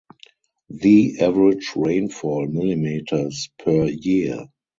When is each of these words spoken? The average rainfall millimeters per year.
The 0.71 1.19
average 1.19 1.73
rainfall 1.75 2.47
millimeters 2.47 3.49
per 3.63 3.85
year. 3.85 4.47